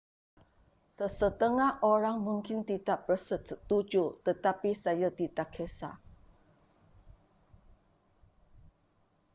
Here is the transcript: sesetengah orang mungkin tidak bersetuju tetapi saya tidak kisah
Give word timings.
sesetengah 0.97 1.71
orang 1.93 2.17
mungkin 2.27 2.59
tidak 2.69 2.99
bersetuju 3.07 4.05
tetapi 4.27 4.71
saya 4.73 5.13
tidak 5.13 5.53
kisah 5.53 5.93